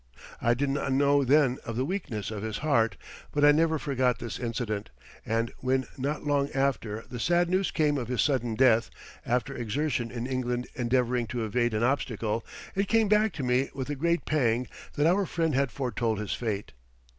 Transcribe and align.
I 0.41 0.55
did 0.55 0.71
not 0.71 0.91
know 0.91 1.23
then 1.23 1.59
of 1.63 1.75
the 1.75 1.85
weakness 1.85 2.31
of 2.31 2.41
his 2.41 2.57
heart, 2.65 2.97
but 3.31 3.45
I 3.45 3.51
never 3.51 3.77
forgot 3.77 4.17
this 4.17 4.39
incident, 4.39 4.89
and 5.27 5.51
when 5.59 5.85
not 5.95 6.23
long 6.23 6.49
after 6.53 7.05
the 7.07 7.19
sad 7.19 7.51
news 7.51 7.69
came 7.69 7.99
of 7.99 8.07
his 8.07 8.19
sudden 8.23 8.55
death, 8.55 8.89
after 9.27 9.55
exertion 9.55 10.09
in 10.09 10.25
England 10.25 10.65
endeavoring 10.73 11.27
to 11.27 11.45
evade 11.45 11.75
an 11.75 11.83
obstacle, 11.83 12.43
it 12.73 12.87
came 12.87 13.09
back 13.09 13.31
to 13.33 13.43
me 13.43 13.69
with 13.75 13.91
a 13.91 13.95
great 13.95 14.25
pang 14.25 14.67
that 14.95 15.05
our 15.05 15.27
friend 15.27 15.53
had 15.53 15.69
foretold 15.71 16.17
his 16.17 16.33
fate. 16.33 16.73